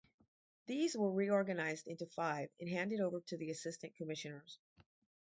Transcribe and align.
These 0.65 0.97
were 0.97 1.11
reorganised 1.11 1.85
into 1.87 2.07
five 2.07 2.49
and 2.59 2.67
handed 2.67 3.01
over 3.01 3.21
to 3.21 3.37
the 3.37 3.51
assistant 3.51 3.95
commissioners. 3.97 4.57